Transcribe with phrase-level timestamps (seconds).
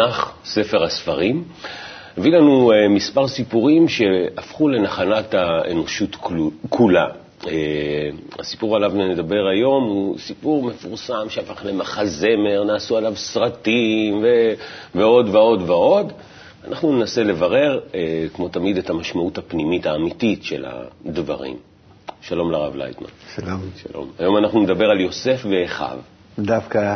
[0.00, 1.44] התנ"ך, ספר הספרים,
[2.18, 6.16] הביא לנו אה, מספר סיפורים שהפכו לנחלת האנושות
[6.68, 7.06] כולה.
[7.46, 7.52] אה,
[8.38, 14.54] הסיפור עליו נדבר היום הוא סיפור מפורסם שהפך למחזמר, נעשו עליו סרטים ו-
[14.94, 16.12] ועוד ועוד ועוד.
[16.68, 20.64] אנחנו ננסה לברר, אה, כמו תמיד, את המשמעות הפנימית האמיתית של
[21.06, 21.56] הדברים.
[22.20, 23.08] שלום לרב לייטמן.
[23.34, 23.60] שלום.
[23.76, 24.10] שלום.
[24.18, 25.98] היום אנחנו נדבר על יוסף ואחיו.
[26.38, 26.94] דווקא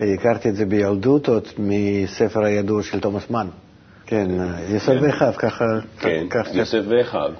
[0.00, 3.46] הכרתי את זה בילדות עוד מספר הידוע של תומאס מן.
[4.06, 4.28] כן,
[4.68, 4.98] יוסף כן.
[5.02, 5.64] ואחיו, ככה...
[6.00, 7.30] כן, יוסף ואחיו.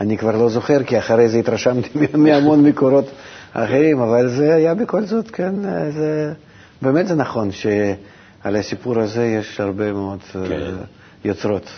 [0.00, 3.04] אני כבר לא זוכר, כי אחרי זה התרשמתי מהמון מקורות
[3.52, 5.54] אחרים, אבל זה היה בכל זאת, כן,
[5.90, 6.32] זה,
[6.82, 10.74] באמת זה נכון שעל הסיפור הזה יש הרבה מאוד אה, כן.
[11.24, 11.70] יוצרות.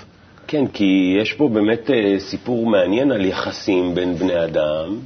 [0.47, 4.99] כן, כי יש פה באמת אה, סיפור מעניין על יחסים בין בני אדם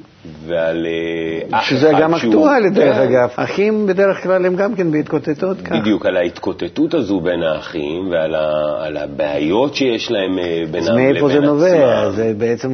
[0.47, 1.79] ועל אה, אח אחד שהוא...
[1.79, 3.03] שזה גם אקטואלי, דרך כן.
[3.03, 3.29] אגב.
[3.37, 5.81] אחים בדרך כלל הם גם כן בהתקוטטות ככה.
[5.81, 8.51] בדיוק, על ההתקוטטות הזו בין האחים ועל ה...
[8.85, 10.99] על הבעיות שיש להם אה, בינם לבין עצמם.
[10.99, 12.11] אז מאיפה זה נובע?
[12.11, 12.73] זה בעצם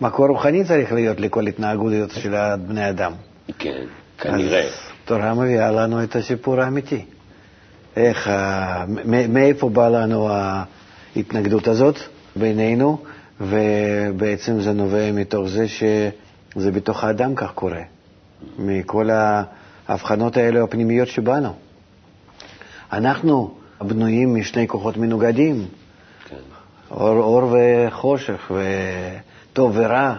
[0.00, 2.34] המקור רוחני צריך להיות לכל התנהגות של
[2.68, 3.12] בני אדם.
[3.58, 3.82] כן,
[4.18, 4.60] כנראה.
[4.62, 4.72] אז
[5.04, 7.04] תורה מביאה לנו את הסיפור האמיתי.
[7.96, 8.30] איך,
[9.28, 10.28] מאיפה בא לנו
[11.16, 11.98] ההתנגדות הזאת
[12.36, 12.98] בינינו,
[13.40, 15.68] ובעצם זה נובע מתוך זה
[16.54, 17.82] שזה בתוך האדם כך קורה,
[18.58, 19.08] מכל
[19.88, 21.54] ההבחנות האלה הפנימיות שבנו.
[22.92, 25.66] אנחנו בנויים משני כוחות מנוגדים,
[26.28, 26.36] כן.
[26.90, 28.52] אור, אור וחושך,
[29.52, 30.16] וטוב ורע,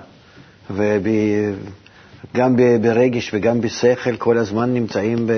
[0.72, 5.31] וגם ברגש וגם בשכל כל הזמן נמצאים ב...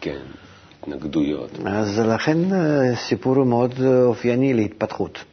[0.00, 0.18] כן.
[0.82, 1.50] התנגדויות.
[1.66, 5.24] אז לכן אה, סיפור הוא מאוד אה, אופייני להתפתחות.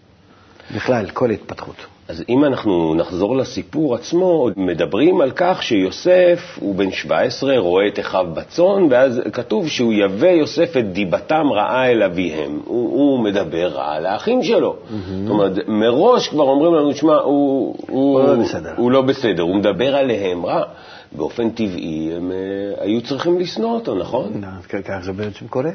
[0.75, 1.75] בכלל, כל התפתחות.
[2.07, 7.99] אז אם אנחנו נחזור לסיפור עצמו, מדברים על כך שיוסף הוא בן 17, רואה את
[7.99, 12.59] אחיו בצאן, ואז כתוב שהוא יבא יוסף את דיבתם רעה אל אביהם.
[12.65, 14.75] הוא, הוא מדבר רע על האחים שלו.
[14.75, 14.93] Mm-hmm.
[15.23, 18.73] זאת אומרת, מראש כבר אומרים לנו, שמע, הוא, הוא, הוא, לא בסדר.
[18.77, 20.63] הוא לא בסדר, הוא מדבר עליהם רע.
[21.11, 24.41] באופן טבעי הם uh, היו צריכים לשנוא אותו, נכון?
[24.85, 25.71] כך זה בעצם קורה.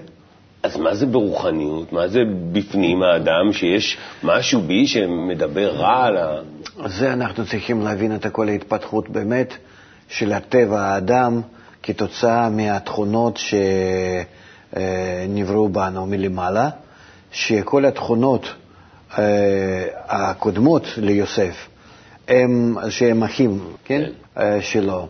[0.63, 1.93] אז מה זה ברוחניות?
[1.93, 2.21] מה זה
[2.53, 6.35] בפנים האדם שיש משהו בי שמדבר רע על ה...
[6.87, 9.55] זה אנחנו צריכים להבין את כל ההתפתחות באמת
[10.09, 11.41] של הטבע האדם
[11.83, 13.39] כתוצאה מהתכונות
[14.73, 16.71] שנבראו בנו מלמעלה,
[17.33, 18.47] שכל התכונות
[19.19, 19.25] אה,
[20.09, 21.69] הקודמות ליוסף,
[22.29, 24.03] הם, שהם אחים, כן?
[24.05, 24.11] כן.
[24.43, 25.09] אה, שלו.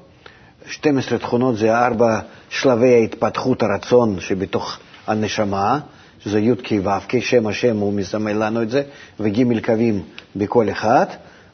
[0.66, 2.20] 12 תכונות זה ארבע
[2.50, 5.78] שלבי ההתפתחות הרצון שבתוך הנשמה,
[6.20, 8.82] שזה י' כ' ו' כ', שם השם הוא מסמל לנו את זה,
[9.20, 10.02] וג' קווים
[10.36, 11.06] בכל אחד,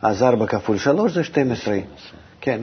[0.02, 1.78] אז 4 כפול 3 זה 12.
[2.40, 2.60] כן.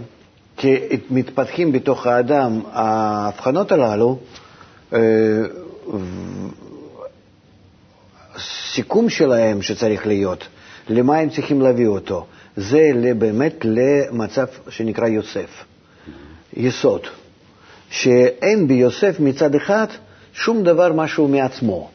[0.58, 0.76] כי
[1.10, 4.20] מתפתחים בתוך האדם ההבחנות הללו,
[4.94, 5.00] אה,
[8.74, 10.48] סיכום שלהם שצריך להיות,
[10.90, 12.26] למה הם צריכים להביא אותו,
[12.56, 12.82] זה
[13.18, 15.64] באמת למצב שנקרא יוסף,
[16.54, 17.02] יסוד,
[17.90, 19.88] שאין ביוסף מצד אחד
[20.36, 21.90] שום דבר משהו מעצמו.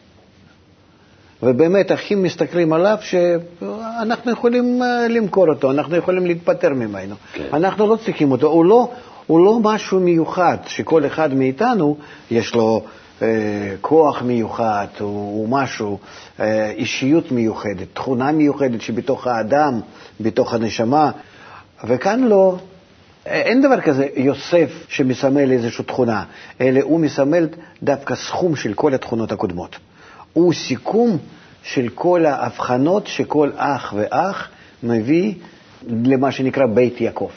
[1.43, 7.15] ובאמת, אחים מסתכלים עליו שאנחנו יכולים אה, למכור אותו, אנחנו יכולים להתפטר ממנו.
[7.33, 7.45] כן.
[7.53, 8.47] אנחנו לא צריכים אותו.
[8.47, 8.91] הוא לא,
[9.27, 11.97] הוא לא משהו מיוחד, שכל אחד מאיתנו
[12.31, 12.83] יש לו
[13.23, 13.29] אה,
[13.81, 15.99] כוח מיוחד, הוא, הוא משהו,
[16.41, 19.81] אה, אישיות מיוחדת, תכונה מיוחדת שבתוך האדם,
[20.21, 21.11] בתוך הנשמה,
[21.85, 22.57] וכאן לא.
[23.27, 26.25] אין דבר כזה יוסף שמסמל איזושהי תכונה,
[26.61, 27.49] אלא הוא מסמל
[27.83, 29.77] דווקא סכום של כל התכונות הקודמות.
[30.33, 31.19] הוא סיכום
[31.63, 34.49] של כל ההבחנות שכל אח ואח
[34.83, 35.35] מביא
[35.89, 37.31] למה שנקרא בית יעקב.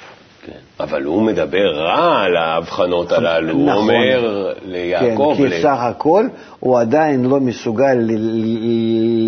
[0.46, 5.34] כן, אבל הוא מדבר רע על ההבחנות הללו, נכון, הוא אומר ליעקב...
[5.38, 6.28] כן, כי סך הכל
[6.60, 7.98] הוא עדיין לא מסוגל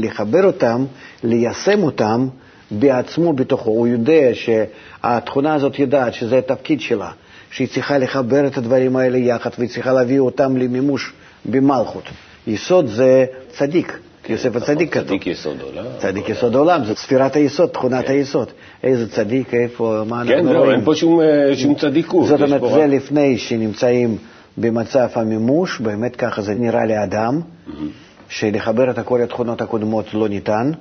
[0.01, 0.85] לחבר אותם,
[1.23, 2.27] ליישם אותם
[2.71, 3.69] בעצמו בתוכו.
[3.69, 7.11] הוא יודע שהתכונה הזאת יודעת שזה התפקיד שלה,
[7.51, 11.13] שהיא צריכה לחבר את הדברים האלה יחד והיא צריכה להביא אותם למימוש
[11.45, 12.03] במלכות.
[12.47, 13.99] יסוד זה צדיק.
[14.29, 15.07] יוסף הצדיק כתוב.
[15.07, 15.85] צדיק יסוד עולם.
[15.97, 18.13] צדיק יסוד עולם, זאת ספירת היסוד, תכונת כן.
[18.13, 18.47] היסוד.
[18.83, 20.47] איזה צדיק, איפה, מה אנחנו רואים?
[20.47, 22.27] כן, לא, אין פה שום, אה, שום צדיקות.
[22.27, 24.17] זאת אומרת, זה לפני שנמצאים
[24.57, 27.41] במצב המימוש, באמת ככה זה נראה לאדם,
[28.29, 30.71] שלחבר את כל התכונות הקודמות לא ניתן.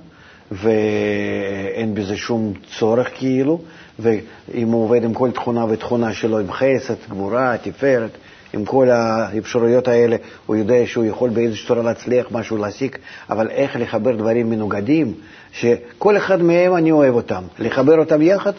[0.52, 3.60] ואין בזה שום צורך כאילו,
[3.98, 8.10] ואם הוא עובד עם כל תכונה ותכונה שלו, עם חסד, גבורה, תפארת,
[8.52, 12.96] עם כל האפשרויות האלה, הוא יודע שהוא יכול באיזושהי צורה להצליח משהו להשיג,
[13.30, 15.14] אבל איך לחבר דברים מנוגדים,
[15.52, 18.52] שכל אחד מהם אני אוהב אותם, לחבר אותם יחד,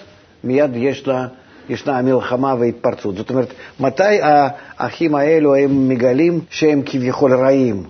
[0.44, 1.28] מיד יש לה...
[1.70, 3.16] ישנה מלחמה והתפרצות.
[3.16, 7.84] זאת אומרת, מתי האחים האלו הם מגלים שהם כביכול רעים?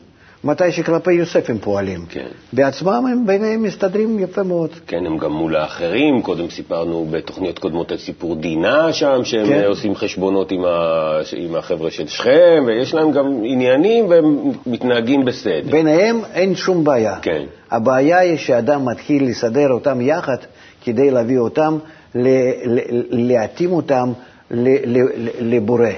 [0.45, 2.05] מתי שכלפי יוסף הם פועלים.
[2.09, 2.25] כן.
[2.53, 4.69] בעצמם הם ביניהם מסתדרים יפה מאוד.
[4.87, 6.21] כן, הם גם מול האחרים.
[6.21, 9.63] קודם סיפרנו בתוכניות קודמות על סיפור דינה שם, שהם כן.
[9.67, 11.19] עושים חשבונות עם, ה...
[11.37, 15.71] עם החבר'ה של שכם, ויש להם גם עניינים והם מתנהגים בסדר.
[15.71, 17.15] ביניהם אין שום בעיה.
[17.21, 17.43] כן.
[17.71, 20.37] הבעיה היא שאדם מתחיל לסדר אותם יחד
[20.83, 21.77] כדי להביא אותם,
[22.15, 22.27] ל-
[22.65, 24.11] ל- להתאים אותם
[24.51, 25.89] ל- ל- ל- לבורא.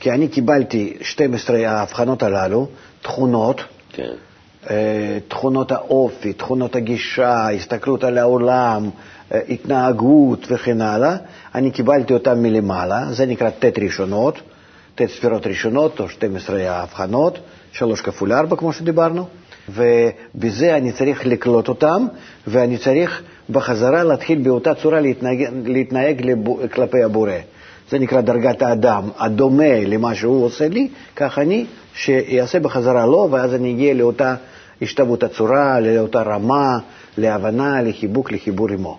[0.00, 2.66] כי אני קיבלתי 12 ההבחנות הללו,
[3.02, 3.60] תכונות,
[3.92, 4.12] כן.
[4.70, 8.90] אה, תכונות האופי, תכונות הגישה, הסתכלות על העולם,
[9.32, 11.16] אה, התנהגות וכן הלאה.
[11.54, 14.38] אני קיבלתי אותם מלמעלה, זה נקרא ט' ראשונות,
[14.94, 17.38] ט' ספירות ראשונות, או 12 ההבחנות,
[17.72, 19.26] 3 כפול 4 כמו שדיברנו,
[19.68, 22.06] ובזה אני צריך לקלוט אותם,
[22.46, 27.32] ואני צריך בחזרה להתחיל באותה צורה להתנהג, להתנהג לבו, כלפי הבורא.
[27.90, 33.54] זה נקרא דרגת האדם, הדומה למה שהוא עושה לי, כך אני, שיעשה בחזרה לו, ואז
[33.54, 34.34] אני אגיע לאותה
[34.82, 36.78] השתוות הצורה, לאותה רמה,
[37.18, 38.98] להבנה, לחיבוק, לחיבור עמו.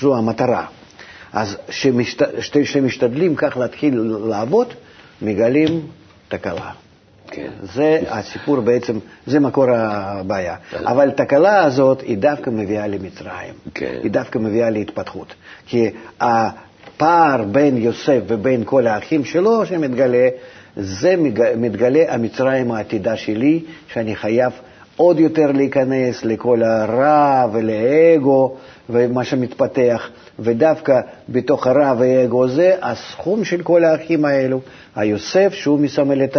[0.00, 0.66] זו המטרה.
[1.32, 1.56] אז
[2.62, 4.74] כשמשתדלים כך להתחיל לעבוד,
[5.22, 5.80] מגלים
[6.28, 6.70] תקלה.
[7.26, 7.50] כן.
[7.62, 10.56] זה הסיפור בעצם, זה מקור הבעיה.
[10.72, 13.54] אבל התקלה הזאת היא דווקא מביאה למצרים.
[13.74, 13.98] כן.
[14.02, 15.34] היא דווקא מביאה להתפתחות.
[15.66, 15.90] כי
[16.96, 20.28] הפער בין יוסף ובין כל האחים שלו שמתגלה,
[20.76, 21.14] זה
[21.56, 23.60] מתגלה המצרים העתידה שלי,
[23.92, 24.52] שאני חייב
[24.96, 28.56] עוד יותר להיכנס לכל הרע ולאגו
[28.90, 30.08] ומה שמתפתח,
[30.38, 34.60] ודווקא בתוך הרע והאגו הזה, הסכום של כל האחים האלו,
[34.96, 36.36] היוסף, שהוא מסמל את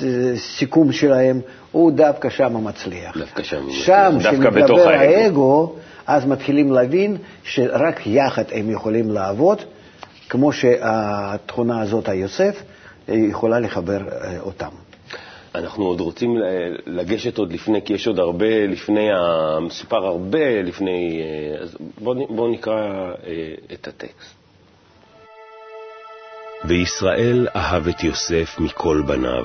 [0.00, 1.40] הסיכום שלהם,
[1.72, 3.16] הוא דווקא שם מצליח.
[3.18, 4.18] דווקא שם שם.
[4.22, 4.92] דווקא בתוך האגו.
[4.92, 5.74] האגו,
[6.06, 9.62] אז מתחילים להבין שרק יחד הם יכולים לעבוד,
[10.28, 12.62] כמו שהתכונה הזאת, היוסף,
[13.08, 14.68] יכולה לחבר אה, אותם.
[15.54, 21.22] אנחנו עוד רוצים ל- לגשת עוד לפני, כי יש עוד הרבה לפני, המסופר הרבה לפני,
[21.22, 22.80] אה, אז בואו בוא נקרא
[23.26, 24.34] אה, את הטקסט.
[26.64, 29.44] וישראל אהב את יוסף מכל בניו,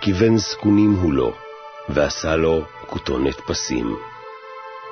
[0.00, 1.32] כי בן זקונים הוא לו,
[1.88, 3.96] ועשה לו כותונת פסים.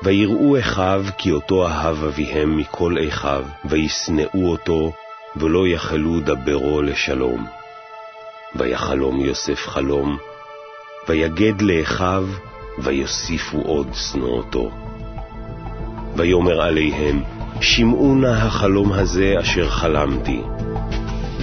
[0.02, 4.92] ויראו אחיו כי אותו אהב אביהם מכל אחיו, וישנאו אותו,
[5.36, 7.46] ולא יכלו דברו לשלום.
[8.56, 10.16] ויחלום יוסף חלום,
[11.08, 12.28] ויגד לאחיו,
[12.78, 14.70] ויוסיפו עוד שנואותו.
[16.16, 17.22] ויאמר עליהם,
[17.60, 20.40] שמעו נא החלום הזה אשר חלמתי.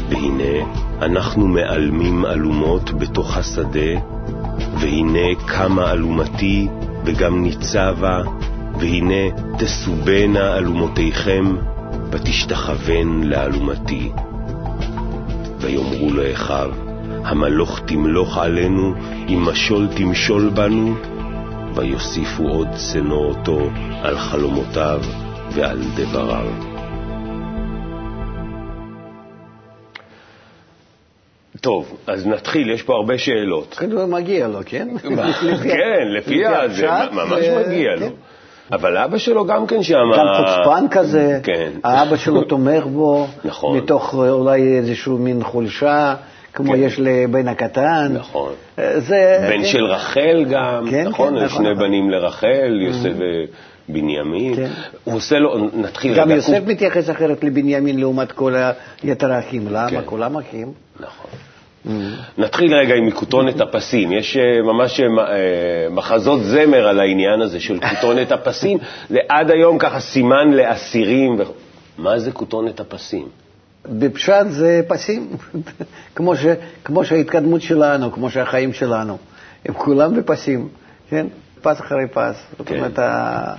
[0.09, 0.65] והנה
[1.01, 3.99] אנחנו מעלמים אלומות בתוך השדה,
[4.79, 6.67] והנה קמה אלומתי
[7.05, 8.21] וגם ניצבה,
[8.79, 11.55] והנה תסובנה אלומותיכם,
[12.11, 14.11] ותשתחוון לאלומתי.
[15.59, 16.71] ויאמרו לאחיו,
[17.25, 18.93] המלוך תמלוך עלינו,
[19.29, 20.95] אם משול תמשול בנו,
[21.75, 23.69] ויוסיפו עוד שנואותו
[24.01, 25.01] על חלומותיו
[25.53, 26.72] ועל דבריו.
[31.63, 33.73] טוב, אז נתחיל, יש פה הרבה שאלות.
[33.79, 34.87] כנראה מגיע לו, כן?
[35.73, 36.41] כן, לפי.
[36.69, 38.05] זה ממש זה- מגיע לו.
[38.07, 38.11] כן.
[38.71, 39.95] אבל אבא שלו גם כן שם...
[40.17, 41.69] גם חוצפן כזה, כן.
[41.83, 43.77] האבא שלו תומך בו, נכון.
[43.77, 46.15] מתוך אה, אולי איזשהו מין חולשה,
[46.53, 46.79] כמו כן.
[46.79, 48.11] יש לבן הקטן.
[48.13, 48.53] נכון.
[48.79, 49.37] אה, זה...
[49.49, 49.65] בן כן.
[49.65, 51.29] של רחל גם, כן, נכון?
[51.29, 51.87] כן, יש נכון, שני נכון.
[51.87, 53.13] בנים לרחל, יוסף
[53.89, 54.55] ובנימין.
[54.55, 54.69] כן.
[55.03, 58.53] הוא עושה לו, נתחיל גם יוסף מתייחס אחרת לבנימין לעומת כל
[59.03, 59.67] יתר האחים.
[59.67, 59.89] למה?
[59.89, 60.01] כן.
[60.05, 60.71] כולם אחים.
[60.99, 61.31] נכון.
[62.37, 64.11] נתחיל רגע עם כותונת הפסים.
[64.11, 68.77] יש אה, ממש אה, אה, מחזות זמר על העניין הזה של כותונת הפסים.
[69.09, 71.35] זה עד היום ככה סימן לאסירים.
[71.39, 71.43] ו...
[71.97, 73.27] מה זה כותונת הפסים?
[73.89, 75.27] בפשט זה פסים,
[76.15, 76.45] כמו, ש,
[76.83, 79.17] כמו שההתקדמות שלנו, כמו שהחיים שלנו,
[79.65, 80.67] הם כולם בפסים,
[81.09, 81.27] כן?
[81.61, 82.43] פס אחרי פס.
[82.57, 82.75] זאת כן.
[82.77, 83.53] אומרת, ה-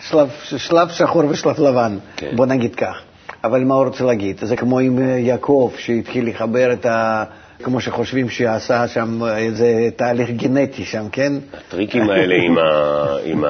[0.00, 2.36] שלב, שלב שחור ושלב לבן, כן.
[2.36, 3.00] בוא נגיד כך.
[3.44, 4.40] אבל מה הוא רוצה להגיד?
[4.42, 7.24] זה כמו עם יעקב, שהתחיל לחבר את ה...
[7.62, 11.32] כמו שחושבים שעשה שם איזה תהליך גנטי שם, כן?
[11.68, 13.44] הטריקים האלה עם ה- עם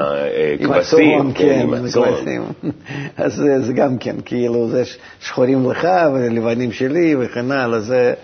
[0.72, 1.32] הכבשים.
[1.32, 2.02] כן, עם הצאן.
[2.02, 2.42] הכבשים.
[3.16, 4.82] אז זה, זה גם כן, כאילו, זה
[5.20, 7.80] שחורים לך ולבנים שלי וכן הלאה.
[7.80, 8.14] זה,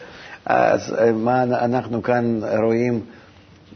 [0.46, 3.00] אז אה, מה אנחנו כאן רואים,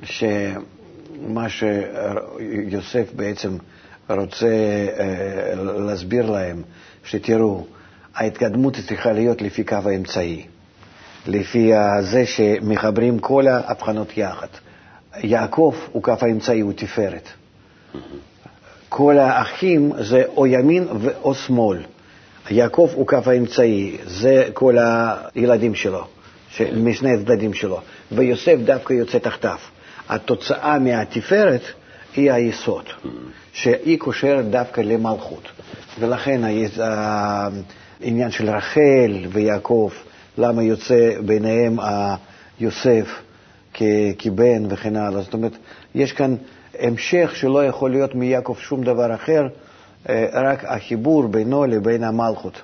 [0.02, 3.50] שמה שיוסף בעצם
[4.08, 4.46] רוצה
[4.98, 6.62] אה, להסביר להם,
[7.04, 7.66] שתראו,
[8.14, 10.44] ההתקדמות צריכה להיות לפי קו האמצעי,
[11.30, 14.46] לפי זה שמחברים כל ההבחנות יחד.
[15.16, 17.28] יעקב הוא קו האמצעי, הוא תפארת.
[18.88, 20.88] כל האחים זה או ימין
[21.22, 21.78] או שמאל.
[22.50, 26.04] יעקב הוא קו האמצעי, זה כל הילדים שלו,
[26.76, 27.80] משני הצדדים שלו,
[28.12, 29.56] ויוסף דווקא יוצא תחתיו.
[30.08, 31.62] התוצאה מהתפארת
[32.16, 32.84] היא היסוד,
[33.52, 35.48] שהיא קושרת דווקא למלכות.
[36.00, 36.40] ולכן
[38.00, 39.90] העניין של רחל ויעקב,
[40.38, 41.78] למה יוצא ביניהם
[42.60, 43.22] יוסף
[44.18, 45.22] כבן וכן הלאה.
[45.22, 45.52] זאת אומרת,
[45.94, 46.34] יש כאן
[46.78, 49.46] המשך שלא יכול להיות מיעקב שום דבר אחר,
[50.08, 52.62] אה, רק החיבור בינו לבין המלכות.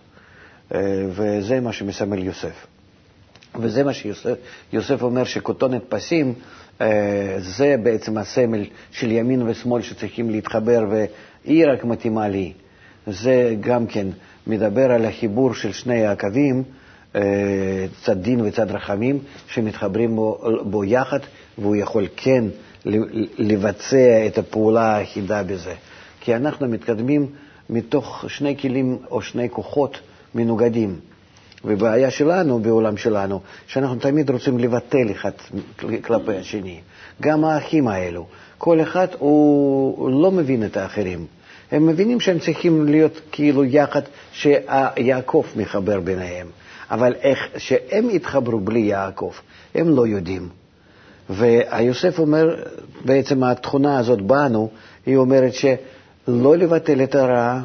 [0.75, 0.81] אה,
[1.11, 2.67] וזה מה שמסמל יוסף.
[3.61, 6.35] וזה מה שיוסף אומר, שכותונת פסים
[6.81, 12.53] אה, זה בעצם הסמל של ימין ושמאל שצריכים להתחבר, והיא רק מתאימה לי.
[13.07, 14.07] זה גם כן
[14.47, 16.63] מדבר על החיבור של שני הקווים,
[18.05, 19.19] צד דין וצד רחמים,
[19.49, 21.19] שמתחברים בו, בו יחד,
[21.59, 22.45] והוא יכול כן
[23.39, 25.75] לבצע את הפעולה היחידה בזה.
[26.21, 27.27] כי אנחנו מתקדמים
[27.71, 29.99] מתוך שני כלים או שני כוחות
[30.35, 31.01] מנוגדים.
[31.65, 35.31] ובעיה שלנו, בעולם שלנו, שאנחנו תמיד רוצים לבטל אחד
[36.03, 36.81] כלפי השני.
[37.23, 38.27] גם האחים האלו,
[38.59, 41.27] כל אחד הוא לא מבין את האחרים.
[41.71, 46.47] הם מבינים שהם צריכים להיות כאילו יחד, שיעקב מחבר ביניהם.
[46.91, 49.33] אבל איך שהם יתחברו בלי יעקב,
[49.75, 50.49] הם לא יודעים.
[51.31, 52.57] ויוסף אומר,
[53.05, 54.71] בעצם התכונה הזאת בנו,
[55.07, 57.61] היא אומרת שלא לבטל את הרע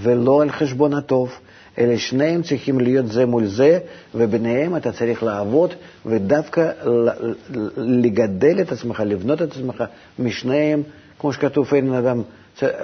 [0.00, 1.32] ולא על חשבון הטוב,
[1.78, 3.78] אלא שניהם צריכים להיות זה מול זה,
[4.14, 5.74] וביניהם אתה צריך לעבוד
[6.06, 6.70] ודווקא
[7.76, 9.84] לגדל את עצמך, לבנות את עצמך
[10.18, 10.82] משניהם,
[11.18, 12.22] כמו שכתוב, אין אדם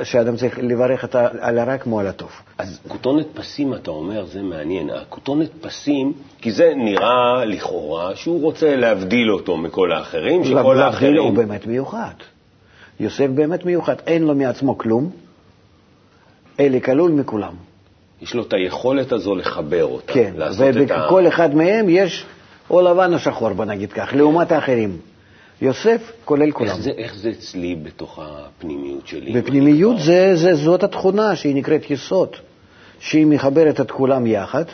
[0.02, 1.04] שאדם צריך לברך
[1.40, 2.30] על הרע כמו על הטוב.
[2.58, 4.90] אז כותונת פסים, אתה אומר, זה מעניין.
[4.90, 11.22] הכותונת פסים, כי זה נראה לכאורה שהוא רוצה להבדיל אותו מכל האחרים, שכל האחרים...
[11.22, 12.14] הוא באמת מיוחד.
[13.00, 15.10] יוסף באמת מיוחד, אין לו מעצמו כלום,
[16.60, 17.52] אלא כלול מכולם.
[18.22, 21.28] יש לו את היכולת הזו לחבר אותה, כן, ובכל ה...
[21.28, 22.26] אחד מהם יש
[22.70, 24.98] או לבן או שחור, בוא נגיד כך, לעומת האחרים.
[25.62, 26.70] יוסף כולל כולם.
[26.70, 29.32] איך זה, איך זה אצלי בתוך הפנימיות שלי?
[29.32, 32.28] בפנימיות זה, זה, זאת התכונה שהיא נקראת יסוד,
[33.00, 34.64] שהיא מחברת את כולם יחד,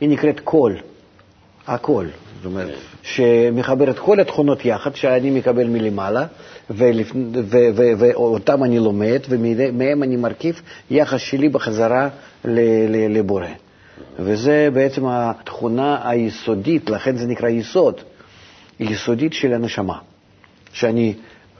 [0.00, 0.76] היא נקראת קול,
[1.66, 2.74] הקול, זאת אומרת, כן.
[3.02, 6.26] שמחברת כל התכונות יחד, שאני מקבל מלמעלה,
[8.00, 12.08] ואותם אני לומד, ומהם אני מרכיב יחס שלי בחזרה
[13.08, 13.46] לבורא.
[14.18, 18.00] וזה בעצם התכונה היסודית, לכן זה נקרא יסוד.
[18.80, 19.98] יסודית של הנשמה,
[20.72, 21.14] שאני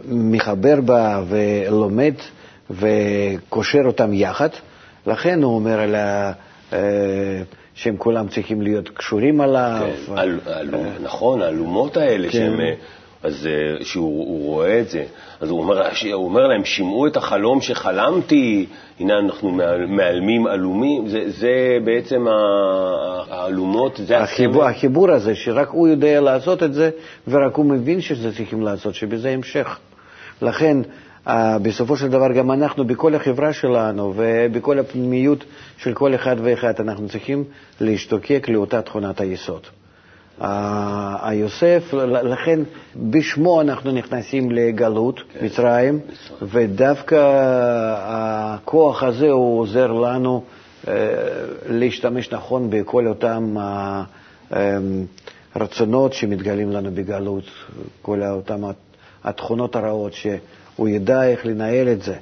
[0.08, 2.14] מחבר בה ולומד
[2.70, 4.48] וקושר אותם יחד,
[5.06, 6.32] לכן הוא אומר על ה...
[6.72, 6.78] אה,
[7.74, 9.88] שהם כולם צריכים להיות קשורים עליו.
[10.06, 10.70] כן, על, על,
[11.02, 12.32] נכון, האלומות האלה, כן.
[12.38, 12.74] שהם, אה,
[13.24, 15.04] אז אה, שהוא רואה את זה,
[15.40, 18.66] אז הוא אומר, הוא אומר להם, שמעו את החלום שחלמתי,
[19.00, 19.50] הנה אנחנו
[19.88, 22.24] מעלמים עלומים, זה, זה בעצם
[23.30, 26.90] האלומות, זה החיבור, החיבור הזה, שרק הוא יודע לעשות את זה,
[27.28, 29.78] ורק הוא מבין שזה צריכים לעשות, שבזה המשך.
[30.42, 30.76] לכן,
[31.62, 35.44] בסופו של דבר גם אנחנו, בכל החברה שלנו ובכל הפנימיות
[35.76, 37.44] של כל אחד ואחד, אנחנו צריכים
[37.80, 39.66] להשתוקק לאותה תכונת היסוד.
[40.40, 42.60] היוסף, לכן
[42.96, 45.44] בשמו אנחנו נכנסים לגלות, כן.
[45.46, 46.00] מצרים,
[46.42, 47.16] ודווקא
[47.96, 50.42] הכוח הזה הוא עוזר לנו
[50.88, 50.92] אה,
[51.68, 53.56] להשתמש נכון בכל אותם
[55.54, 57.44] הרצונות שמתגלים לנו בגלות,
[58.02, 58.60] כל אותן
[59.24, 62.14] התכונות הרעות, שהוא ידע איך לנהל את זה.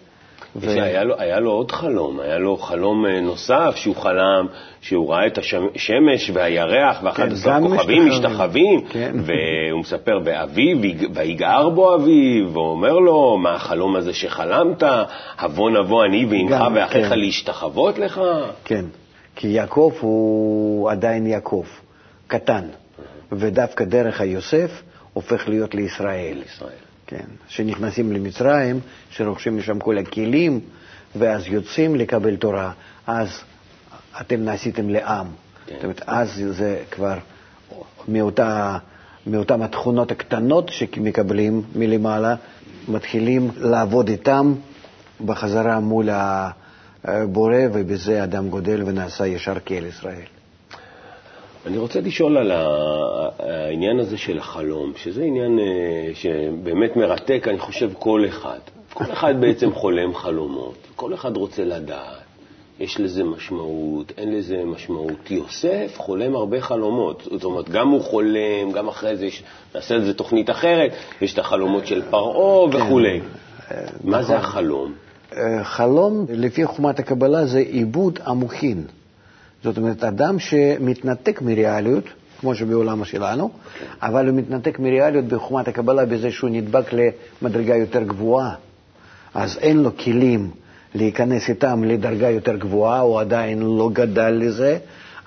[0.57, 0.71] ו...
[0.71, 4.47] היה, לו, היה לו עוד חלום, היה לו חלום אה, נוסף שהוא חלם,
[4.81, 9.17] שהוא ראה את השמש והירח ואחד כן, עשר כוכבים משתחווים, כן.
[9.17, 10.79] והוא מספר באביו,
[11.15, 14.83] ויגער בו אביו, ואומר לו, מה החלום הזה שחלמת?
[15.39, 17.19] הבוא נבוא אני ועמך ואחיך כן.
[17.19, 18.21] להשתחוות לך?
[18.65, 18.85] כן,
[19.37, 21.65] כי יעקב הוא עדיין יעקב,
[22.27, 22.65] קטן,
[23.33, 24.83] ודווקא דרך היוסף
[25.13, 26.37] הופך להיות לישראל.
[26.39, 26.92] לישראל.
[27.19, 30.61] כן, שנכנסים למצרים, שרוכשים משם כל הכלים,
[31.17, 32.73] ואז יוצאים לקבל תורה,
[33.07, 33.29] אז
[34.21, 35.27] אתם נעשיתם לעם.
[35.67, 35.75] כן.
[35.75, 37.19] זאת אומרת, אז זה כבר
[38.09, 38.79] מאותה,
[39.27, 42.35] מאותן התכונות הקטנות שמקבלים מלמעלה,
[42.89, 44.55] מתחילים לעבוד איתם
[45.25, 46.09] בחזרה מול
[47.05, 50.42] הבורא, ובזה אדם גודל ונעשה ישר כאל ישראל.
[51.67, 52.53] אני רוצה לשאול על
[53.39, 55.65] העניין הזה של החלום, שזה עניין אה,
[56.15, 58.59] שבאמת מרתק, אני חושב, כל אחד.
[58.95, 62.23] כל אחד בעצם חולם חלומות, כל אחד רוצה לדעת.
[62.81, 65.31] יש לזה משמעות, אין לזה משמעות.
[65.31, 67.29] יוסף חולם הרבה חלומות.
[67.31, 69.43] זאת אומרת, גם הוא חולם, גם אחרי זה יש,
[69.75, 72.77] נעשה לזה תוכנית אחרת, יש את החלומות של פרעה כן.
[72.77, 73.21] וכולי.
[73.21, 73.25] מה
[74.05, 74.23] נכון.
[74.23, 74.93] זה החלום?
[75.37, 78.85] אה, חלום, לפי חומת הקבלה, זה עיבוד המוחין.
[79.65, 82.05] זאת אומרת, אדם שמתנתק מריאליות,
[82.41, 83.79] כמו שבעולם שלנו, okay.
[83.79, 84.07] כן.
[84.07, 86.85] אבל הוא מתנתק מריאליות בחוכמת הקבלה בזה שהוא נדבק
[87.43, 88.55] למדרגה יותר גבוהה.
[89.35, 90.51] אז אין לו כלים
[90.95, 94.79] להיכנס איתם לדרגה יותר גבוהה, הוא עדיין לא גדל לזה,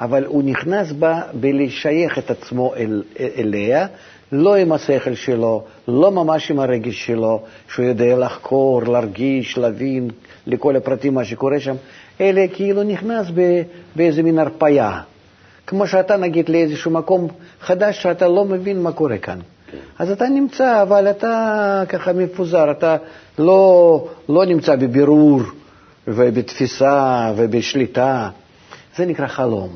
[0.01, 3.03] אבל הוא נכנס בה בלשייך את עצמו אל,
[3.37, 3.87] אליה,
[4.31, 7.41] לא עם השכל שלו, לא ממש עם הרגש שלו,
[7.73, 10.09] שהוא יודע לחקור, להרגיש, להבין
[10.47, 11.75] לכל הפרטים מה שקורה שם,
[12.21, 13.27] אלא כאילו נכנס
[13.95, 15.01] באיזה מין הרפאיה.
[15.67, 17.27] כמו שאתה נגיד לאיזשהו מקום
[17.61, 19.39] חדש שאתה לא מבין מה קורה כאן.
[19.99, 22.97] אז אתה נמצא, אבל אתה ככה מפוזר, אתה
[23.39, 25.41] לא, לא נמצא בבירור
[26.07, 28.29] ובתפיסה ובשליטה.
[28.97, 29.69] זה נקרא חלום.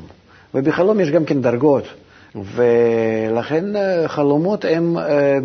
[0.54, 1.84] ובחלום יש גם כן דרגות.
[2.34, 5.38] ולכן אה, חלומות הם אה,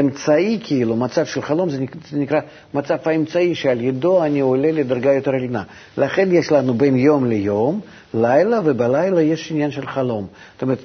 [0.00, 1.78] אמצעי, כאילו, מצב של חלום זה
[2.12, 2.40] נקרא
[2.74, 5.62] מצב האמצעי שעל ידו אני עולה לדרגה יותר עליונה.
[5.98, 7.80] לכן יש לנו בין יום ליום,
[8.14, 10.26] לילה, ובלילה יש עניין של חלום.
[10.52, 10.78] זאת אומרת,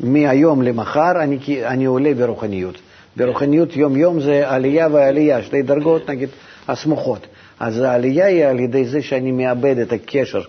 [0.00, 2.78] מהיום למחר אני, אני עולה ברוחניות.
[3.16, 6.28] ברוחניות יום-יום זה עלייה ועלייה, שתי דרגות, נגיד,
[6.68, 7.26] הסמוכות.
[7.60, 10.40] אז העלייה היא על ידי זה שאני מאבד את הקשר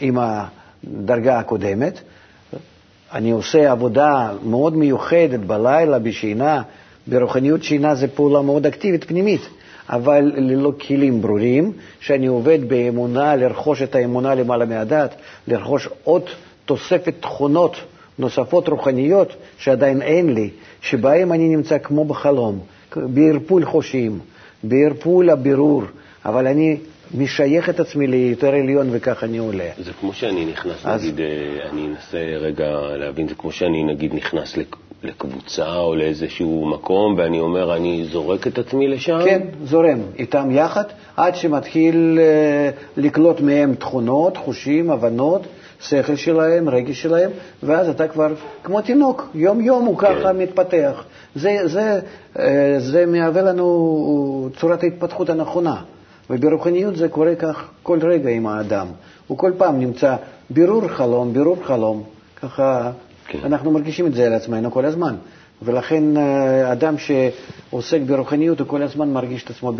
[0.00, 2.00] עם הדרגה הקודמת.
[3.14, 6.62] אני עושה עבודה מאוד מיוחדת בלילה, בשינה.
[7.06, 9.40] ברוחניות שינה זה פעולה מאוד אקטיבית, פנימית,
[9.88, 15.14] אבל ללא כלים ברורים, שאני עובד באמונה, לרכוש את האמונה למעלה מהדת,
[15.48, 16.22] לרכוש עוד
[16.64, 17.76] תוספת תכונות
[18.18, 22.58] נוספות רוחניות שעדיין אין לי, שבהם אני נמצא כמו בחלום,
[22.96, 24.18] בערפול חושים,
[24.62, 25.82] בערפול הבירור,
[26.24, 26.76] אבל אני
[27.14, 29.68] משייך את עצמי ליותר עליון וכך אני עולה.
[29.78, 31.02] זה כמו שאני נכנס, אז...
[31.02, 31.26] נגיד, אה,
[31.72, 34.58] אני אנסה רגע להבין, זה כמו שאני נגיד נכנס
[35.02, 39.18] לקבוצה או לאיזשהו מקום ואני אומר, אני זורק את עצמי לשם?
[39.24, 40.84] כן, זורם איתם יחד,
[41.16, 45.46] עד שמתחיל אה, לקלוט מהם תכונות, חושים, הבנות.
[45.80, 47.30] שכל שלהם, רגש שלהם,
[47.62, 48.28] ואז אתה כבר
[48.62, 50.36] כמו תינוק, יום-יום הוא ככה כן.
[50.36, 51.04] מתפתח.
[51.34, 52.00] זה, זה,
[52.38, 55.82] אה, זה מהווה לנו צורת ההתפתחות הנכונה.
[56.30, 58.86] וברוחניות זה קורה כך כל רגע עם האדם.
[59.26, 60.16] הוא כל פעם נמצא
[60.50, 62.02] בירור חלום, בירור חלום.
[62.42, 62.90] ככה
[63.28, 63.38] כן.
[63.44, 65.14] אנחנו מרגישים את זה על עצמנו כל הזמן.
[65.62, 69.72] ולכן אה, אדם שעוסק ברוחניות, הוא כל הזמן מרגיש את עצמו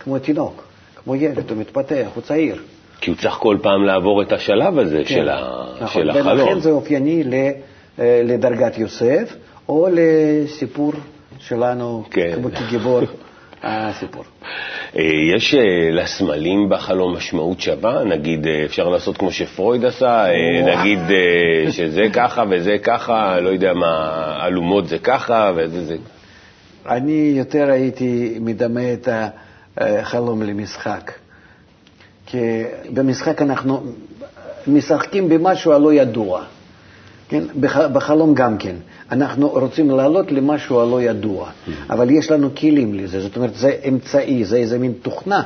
[0.00, 0.64] כמו תינוק,
[1.04, 2.56] כמו ילד, הוא מתפתח, הוא צעיר.
[3.00, 5.64] כי הוא צריך כל פעם לעבור את השלב הזה כן, של, ה...
[5.80, 6.02] נכון.
[6.02, 6.48] של החלום.
[6.48, 7.24] ולכן זה אופייני
[7.98, 9.34] אה, לדרגת יוסף,
[9.68, 10.92] או לסיפור
[11.38, 12.32] שלנו, כן.
[12.34, 13.00] כמו כגיבור
[13.62, 14.24] הסיפור.
[14.96, 15.02] אה,
[15.36, 18.04] יש אה, לסמלים בחלום משמעות שווה?
[18.04, 20.26] נגיד, אה, אפשר לעשות כמו שפרויד עשה,
[20.66, 20.98] נגיד
[21.70, 25.96] שזה ככה וזה ככה, לא יודע מה, אלומות זה ככה וזה זה...
[26.88, 29.08] אני יותר הייתי מדמה את
[29.78, 31.12] החלום למשחק.
[32.26, 33.82] כי במשחק אנחנו
[34.66, 36.44] משחקים במשהו הלא ידוע.
[37.30, 37.44] כן?
[37.92, 38.76] בחלום גם כן.
[39.10, 41.70] אנחנו רוצים לעלות למשהו הלא ידוע, mm-hmm.
[41.90, 43.20] אבל יש לנו כלים לזה.
[43.20, 45.42] זאת אומרת, זה אמצעי, זה איזה מין תוכנה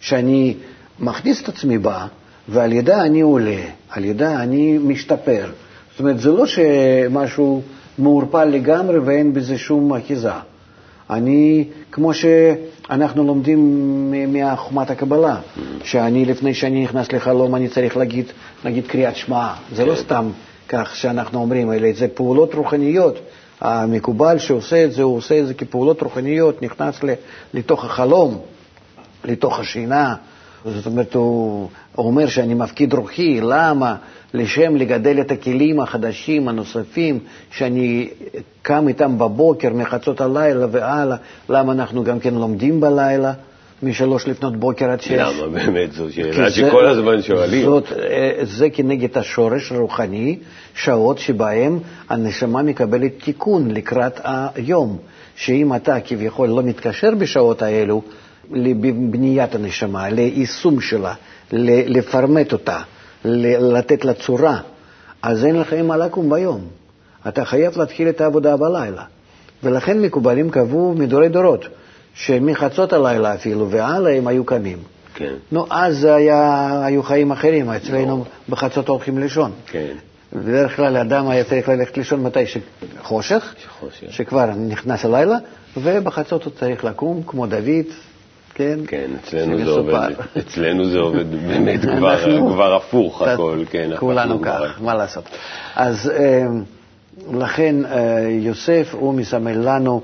[0.00, 0.54] שאני
[1.00, 2.06] מכניס את עצמי בה,
[2.48, 5.46] ועל ידה אני עולה, על ידה אני משתפר.
[5.90, 7.62] זאת אומרת, זה לא שמשהו
[7.98, 10.32] מעורפל לגמרי ואין בזה שום אחיזה.
[11.10, 15.84] אני, כמו שאנחנו לומדים מחוכמת הקבלה, mm-hmm.
[15.84, 18.24] שאני, לפני שאני נכנס לחלום, אני צריך להגיד,
[18.64, 19.52] נגיד קריאת שמע.
[19.74, 20.00] זה לא כן.
[20.00, 20.30] סתם
[20.68, 23.18] כך שאנחנו אומרים, אלא זה פעולות רוחניות.
[23.60, 27.00] המקובל שעושה את זה, הוא עושה את זה כפעולות רוחניות, נכנס
[27.54, 28.38] לתוך החלום,
[29.24, 30.14] לתוך השינה.
[30.64, 33.96] זאת אומרת, הוא, אומר שאני מפקיד רוחי, למה?
[34.34, 37.18] לשם לגדל את הכלים החדשים, הנוספים,
[37.50, 38.08] שאני
[38.62, 41.16] קם איתם בבוקר, מחצות הלילה והלאה.
[41.48, 43.32] למה אנחנו גם כן לומדים בלילה?
[43.82, 45.10] משלוש לפנות בוקר עד שש.
[45.10, 45.92] למה באמת?
[45.92, 47.64] זו שאלה שכל הזמן שואלים.
[47.64, 50.38] זאת, אה, זה כנגד השורש הרוחני,
[50.74, 54.20] שעות שבהן הנשמה מקבלת תיקון לקראת
[54.54, 54.98] היום.
[55.36, 58.02] שאם אתה כביכול לא מתקשר בשעות האלו
[58.50, 61.14] לבניית הנשמה, ליישום שלה,
[61.86, 62.80] לפרמט אותה,
[63.24, 64.58] לתת לה צורה,
[65.22, 66.60] אז אין לך מה לקום ביום.
[67.28, 69.02] אתה חייב להתחיל את העבודה בלילה.
[69.62, 71.64] ולכן מקובלים קבעו מדורי דורות.
[72.14, 74.78] שמחצות הלילה אפילו והלאה הם היו קמים.
[75.14, 75.34] כן.
[75.52, 78.24] נו, אז היה, היו חיים אחרים, אצלנו לא.
[78.48, 79.50] בחצות הולכים לישון.
[79.66, 79.92] כן.
[80.32, 85.36] בדרך כלל אדם היה צריך ללכת לישון מתי שחושך, שחושך, שכבר נכנס הלילה,
[85.76, 87.86] ובחצות הוא צריך לקום, כמו דוד,
[88.54, 88.78] כן?
[88.86, 93.90] כן, אצלנו זה עובד, אצלנו זה עובד באמת כבר, כבר הפוך הכל, כן.
[94.00, 95.24] כולנו כך, מה לעשות.
[95.76, 96.46] אז אה,
[97.32, 100.02] לכן אה, יוסף הוא מסמל לנו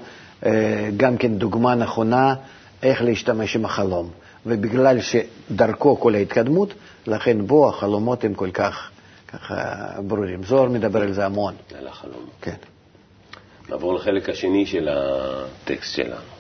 [0.97, 2.35] גם כן דוגמה נכונה
[2.83, 4.11] איך להשתמש עם החלום.
[4.47, 6.75] ובגלל שדרכו כל ההתקדמות,
[7.07, 8.91] לכן בו החלומות הם כל כך
[9.29, 9.55] ככה
[10.07, 10.45] ברורים.
[10.45, 11.55] זוהר מדבר על זה המון.
[11.79, 12.25] על החלום.
[12.43, 12.55] כן.
[13.69, 16.39] נעבור לחלק השני של הטקסט שלנו.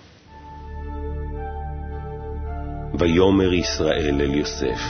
[2.98, 4.80] ויאמר ישראל אל יוסף,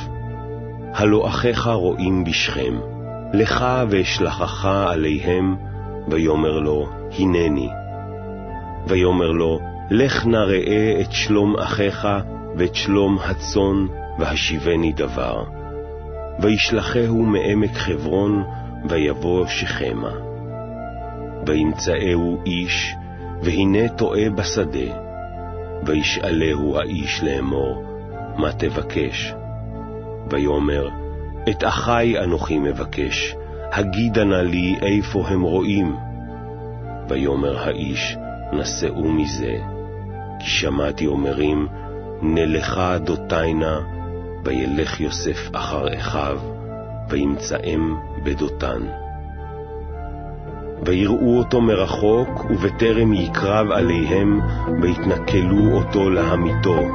[0.94, 2.80] הלא אחיך רואים בשכם,
[3.34, 5.56] לך ואשלחך עליהם,
[6.08, 7.68] ויאמר לו, הנני.
[8.86, 9.58] ויאמר לו,
[9.90, 12.08] לך נא ראה את שלום אחיך
[12.56, 13.86] ואת שלום הצאן,
[14.18, 15.44] והשיבני דבר.
[16.40, 18.44] וישלחהו מעמק חברון,
[18.88, 20.12] ויבוא שכמה.
[21.46, 22.94] וימצאהו איש,
[23.42, 24.94] והנה טועה בשדה.
[25.86, 27.82] וישאלהו האיש לאמור,
[28.36, 29.34] מה תבקש?
[30.30, 30.88] ויאמר,
[31.50, 33.34] את אחי אנוכי מבקש,
[33.72, 35.96] הגידה נא לי איפה הם רואים.
[37.08, 38.16] ויאמר האיש,
[38.52, 39.56] נשאו מזה,
[40.40, 41.68] כי שמעתי אומרים,
[42.22, 43.80] נלכה דותיינה,
[44.44, 46.38] וילך יוסף אחר אחיו,
[47.08, 48.80] וימצאם בדותן.
[50.82, 54.40] ויראו אותו מרחוק, ובטרם יקרב עליהם,
[54.82, 56.88] ויתנכלו אותו להמיתו.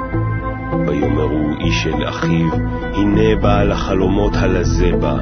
[0.88, 2.48] ויאמרו איש אל אחיו,
[2.94, 5.18] הנה בעל החלומות הלזה בא.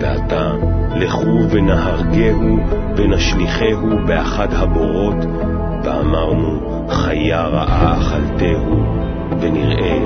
[0.00, 0.52] ועתה,
[0.94, 2.58] לכו ונהרגהו,
[2.96, 5.24] ונשליכהו באחד הבורות,
[5.84, 8.84] ואמרנו, חיה רעה אכלתהו,
[9.40, 9.98] ונראה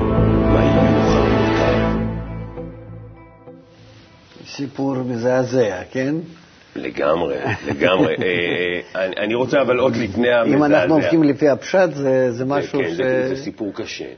[0.53, 2.07] מה יהיו חרמותיו.
[4.45, 6.15] סיפור מזעזע, כן?
[6.75, 7.35] לגמרי,
[7.67, 8.15] לגמרי.
[8.15, 10.57] אה, אני, אני רוצה אבל עוד לפני המזעזע.
[10.57, 12.91] אם אנחנו הולכים לפי הפשט, זה, זה משהו כן, ש...
[12.91, 14.09] זה, זה סיפור קשה.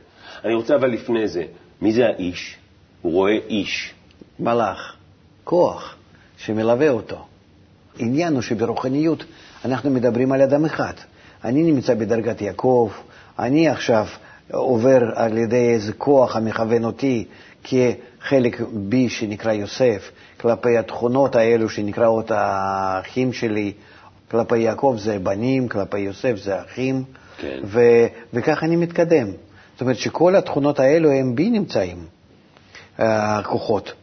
[0.46, 1.44] אני רוצה אבל לפני זה,
[1.82, 2.58] מי זה האיש?
[3.02, 3.94] הוא רואה איש.
[4.40, 4.96] מלאך,
[5.44, 5.96] כוח,
[6.38, 7.29] שמלווה אותו.
[8.00, 9.24] עניין הוא שברוחניות
[9.66, 10.94] אנחנו מדברים על אדם אחד.
[11.44, 12.90] אני נמצא בדרגת יעקב,
[13.40, 14.06] אני עכשיו
[14.52, 17.26] עובר על ידי איזה כוח המכוון אותי
[17.64, 23.74] כחלק בי שנקרא יוסף, כלפי התכונות האלו שנקראות האחים שלי,
[24.32, 27.04] כלפי יעקב זה בנים, כלפי יוסף זה אחים,
[27.38, 27.60] כן.
[27.64, 29.28] ו- וכך אני מתקדם.
[29.74, 32.06] זאת אומרת שכל התכונות האלו הם בי נמצאים,
[32.98, 33.94] הכוחות,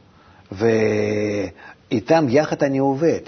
[0.52, 3.20] ואיתם יחד אני עובד.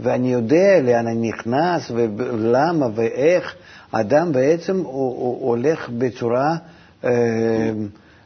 [0.00, 3.54] ואני יודע לאן אני נכנס ולמה ואיך
[3.92, 6.56] אדם בעצם הוא, הוא הולך בצורה
[7.04, 7.10] אה,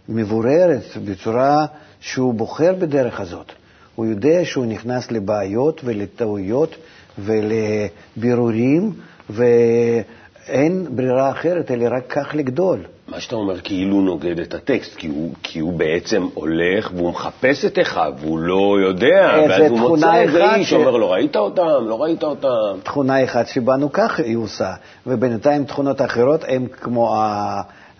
[0.08, 1.66] מבוררת, בצורה
[2.00, 3.52] שהוא בוחר בדרך הזאת.
[3.94, 6.74] הוא יודע שהוא נכנס לבעיות ולטעויות
[7.18, 8.92] ולבירורים,
[9.30, 12.80] ואין ברירה אחרת אלא רק כך לגדול.
[13.08, 17.64] מה שאתה אומר כאילו נוגד את הטקסט, כי הוא, כי הוא בעצם הולך והוא מחפש
[17.64, 21.36] את אחיו, והוא לא יודע, איזה ואז הוא מוצא איזה איש, ש- אומר לו, ראית
[21.36, 21.62] אותם?
[21.86, 22.48] לא ראית אותם?
[22.82, 24.72] תכונה אחת שבאנו כך היא עושה,
[25.06, 27.16] ובינתיים תכונות אחרות הן כמו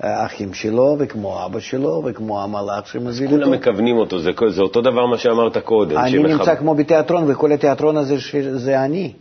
[0.00, 3.50] האחים שלו, וכמו אבא שלו, וכמו המלאך שמזיל כולם אותו.
[3.52, 5.96] מכוונים אותו, זה, זה אותו דבר מה שאמרת קודם.
[5.98, 8.16] אני שמחב- נמצא כמו בתיאטרון, וכל התיאטרון הזה
[8.56, 9.12] זה אני.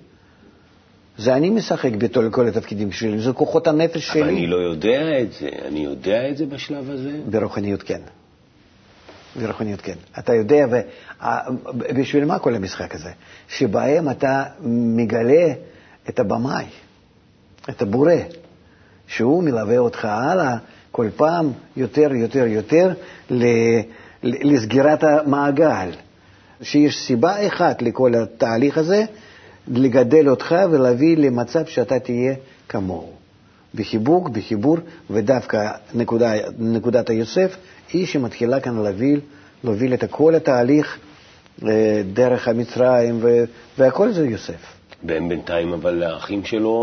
[1.18, 4.30] זה אני משחק בכל כל התפקידים שלי, זה כוחות הנפש אבל שלי.
[4.30, 7.12] אני לא יודע את זה, אני יודע את זה בשלב הזה?
[7.30, 8.02] ברוחניות כן.
[9.36, 9.96] ברוחניות כן.
[10.20, 10.66] אתה יודע,
[11.90, 13.10] ובשביל מה כל המשחק הזה?
[13.48, 15.54] שבהם אתה מגלה
[16.10, 16.66] את הבמאי,
[17.70, 18.14] את הבורא,
[19.08, 20.58] שהוא מלווה אותך הלאה
[20.92, 22.94] כל פעם יותר, יותר, יותר
[24.24, 25.90] לסגירת המעגל.
[26.62, 29.06] שיש סיבה אחת לכל התהליך הזה,
[29.68, 32.34] לגדל אותך ולהביא למצב שאתה תהיה
[32.70, 33.12] כמוהו.
[33.76, 34.78] בחיבוק, בחיבור,
[35.10, 37.58] ודווקא נקודה, נקודת היוסף
[37.94, 39.20] היא שמתחילה כאן להוביל,
[39.64, 40.98] להוביל את כל התהליך
[41.64, 43.20] אה, דרך המצרים,
[43.78, 44.78] והכל זה יוסף.
[45.04, 46.74] והם בינתיים, אבל האחים שלו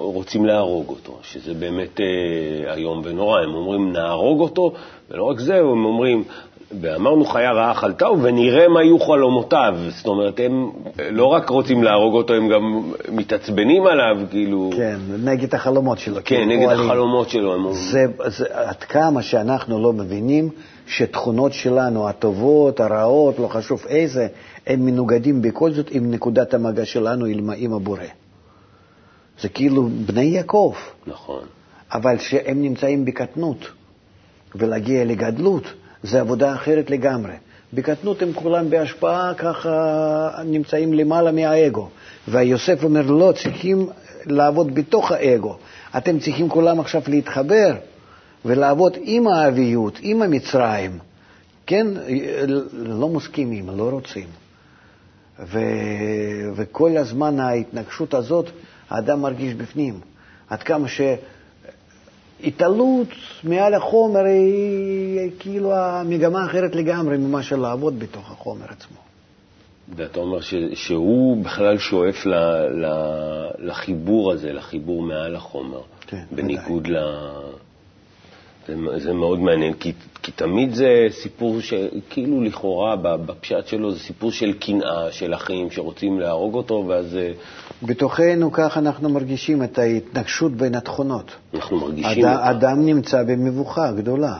[0.00, 3.40] רוצים להרוג אותו, שזה באמת אה, איום ונורא.
[3.40, 4.72] הם אומרים, נהרוג אותו,
[5.10, 6.24] ולא רק זה, הם אומרים,
[6.80, 9.76] ואמרנו חיה רעה אכלתהו, ונראה מה יהיו חלומותיו.
[9.88, 10.70] זאת אומרת, הם
[11.10, 14.70] לא רק רוצים להרוג אותו, הם גם מתעצבנים עליו, כאילו...
[14.76, 16.14] כן, נגד החלומות שלו.
[16.14, 16.90] כן, כאילו, נגד פועלים.
[16.90, 17.54] החלומות שלו.
[17.54, 20.50] הם זה, זה עד כמה שאנחנו לא מבינים
[20.86, 24.26] שתכונות שלנו, הטובות, הרעות, לא חשוב איזה,
[24.66, 28.00] הם מנוגדים בכל זאת עם נקודת המגע שלנו עם, עם הבורא.
[29.40, 30.74] זה כאילו בני יעקב,
[31.06, 31.42] נכון.
[31.92, 33.58] אבל שהם נמצאים בקטנות,
[34.54, 35.64] ולהגיע לגדלות
[36.02, 37.32] זה עבודה אחרת לגמרי.
[37.72, 41.88] בקטנות הם כולם בהשפעה ככה נמצאים למעלה מהאגו.
[42.28, 43.88] והיוסף אומר, לא, צריכים
[44.26, 45.56] לעבוד בתוך האגו.
[45.96, 47.74] אתם צריכים כולם עכשיו להתחבר
[48.44, 50.98] ולעבוד עם האביות, עם המצרים.
[51.66, 51.86] כן,
[52.72, 54.26] לא מסכימים, לא רוצים.
[55.40, 55.58] ו...
[56.56, 58.50] וכל הזמן ההתנגשות הזאת,
[58.90, 60.00] האדם מרגיש בפנים.
[60.50, 60.88] עד כמה
[62.42, 63.08] שהתעלות
[63.44, 68.96] מעל החומר היא כאילו המגמה אחרת לגמרי ממה של לעבוד בתוך החומר עצמו.
[69.96, 72.34] ואתה אומר ש, שהוא בכלל שואף ל,
[72.84, 72.86] ל,
[73.58, 75.80] לחיבור הזה, לחיבור מעל החומר.
[76.06, 76.96] כן, בניגוד ל...
[78.66, 79.92] זה, זה מאוד מעניין, כי,
[80.28, 86.20] כי תמיד זה סיפור שכאילו לכאורה בפשט שלו זה סיפור של קנאה, של אחים שרוצים
[86.20, 87.16] להרוג אותו, ואז...
[87.16, 87.30] אה,
[87.82, 91.32] בתוכנו כך אנחנו מרגישים את ההתנגשות בין התכונות.
[91.54, 92.26] אנחנו מרגישים...
[92.26, 94.34] אד, אדם נמצא במבוכה גדולה.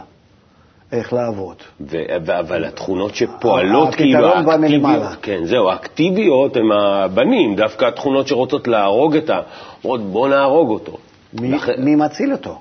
[0.93, 1.57] איך לעבוד.
[1.81, 4.27] ו- אבל התכונות שפועלות כאילו...
[4.29, 5.15] הפתרון בא מלמעלה.
[5.23, 9.41] כן, זהו, האקטיביות הם הבנים, דווקא התכונות שרוצות להרוג את ה...
[9.83, 10.97] עוד בוא נהרוג אותו.
[11.41, 11.69] מי, לכ...
[11.79, 12.59] מי מציל אותו?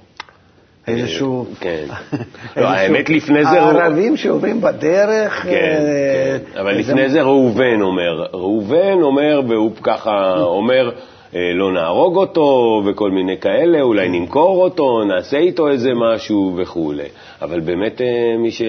[0.87, 1.45] איזשהו...
[1.59, 1.85] כן.
[2.61, 3.61] לא, האמת לפני זה...
[3.61, 5.43] הערבים שעוברים בדרך...
[5.43, 6.59] כן, אה, כן.
[6.59, 8.25] אבל לפני זה ראובן אומר.
[8.33, 10.91] ראובן אומר, והוא ככה אומר...
[11.35, 17.07] אה, לא נהרוג אותו וכל מיני כאלה, אולי נמכור אותו, נעשה איתו איזה משהו וכולי.
[17.41, 18.61] אבל באמת אה, מי, ש...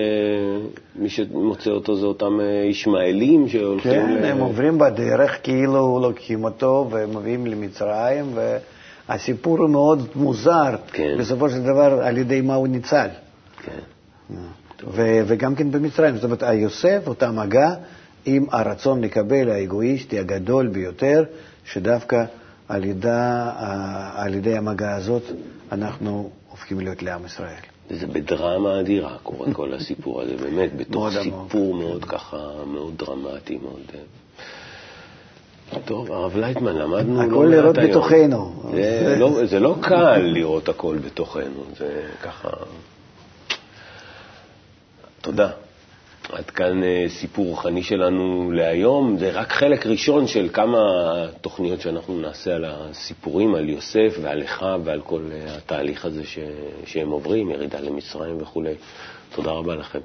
[0.96, 2.38] מי שמוצא אותו זה אותם
[2.70, 3.92] ישמעאלים שהולכים...
[3.92, 4.24] כן, ל...
[4.24, 8.56] הם עוברים בדרך, כאילו לוקחים אותו ומביאים למצרים, ו...
[9.08, 11.16] הסיפור הוא מאוד מוזר, כן.
[11.18, 13.08] בסופו של דבר, על ידי מה הוא ניצל.
[13.64, 13.78] כן.
[14.86, 17.74] ו- וגם כן במצרים, זאת אומרת, יוסף, אותה מגע,
[18.24, 21.24] עם הרצון לקבל האגואיסטי הגדול ביותר,
[21.64, 22.24] שדווקא
[22.68, 23.08] על ידי,
[24.14, 25.22] על ידי המגע הזאת
[25.72, 27.62] אנחנו הופכים להיות לעם ישראל.
[27.90, 33.80] זה בדרמה אדירה קורה כל הסיפור הזה, באמת, בתוך סיפור מאוד ככה, מאוד דרמטי, מאוד...
[35.84, 38.52] טוב, הרב לייטמן, למדנו הכל לא לראות בתוכנו.
[38.70, 42.48] זה, לא, זה לא קל לראות הכל בתוכנו, זה ככה...
[45.20, 45.50] תודה.
[46.32, 49.18] עד כאן אה, סיפור רוחני שלנו להיום.
[49.18, 50.78] זה רק חלק ראשון של כמה
[51.40, 56.38] תוכניות שאנחנו נעשה על הסיפורים, על יוסף ועליך ועל כל אה, התהליך הזה ש...
[56.86, 58.62] שהם עוברים, ירידה למצרים וכו'.
[59.34, 60.00] תודה רבה לכם.